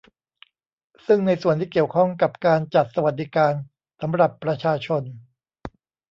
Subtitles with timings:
[1.05, 3.53] ซึ่งในส่วนที่เกี่ยวข้องกับการจัดสวัสดิการ
[4.01, 5.03] สำหรับประชาชน